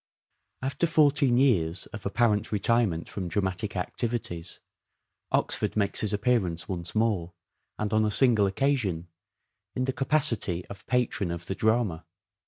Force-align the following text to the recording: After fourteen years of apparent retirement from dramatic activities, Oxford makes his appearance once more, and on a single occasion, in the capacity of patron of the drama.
After 0.63 0.87
fourteen 0.87 1.37
years 1.37 1.85
of 1.93 2.07
apparent 2.07 2.51
retirement 2.51 3.07
from 3.07 3.27
dramatic 3.27 3.75
activities, 3.75 4.59
Oxford 5.31 5.77
makes 5.77 5.99
his 6.01 6.11
appearance 6.11 6.67
once 6.67 6.95
more, 6.95 7.33
and 7.77 7.93
on 7.93 8.03
a 8.03 8.09
single 8.09 8.47
occasion, 8.47 9.09
in 9.75 9.85
the 9.85 9.93
capacity 9.93 10.65
of 10.71 10.87
patron 10.87 11.29
of 11.29 11.45
the 11.45 11.53
drama. 11.53 12.07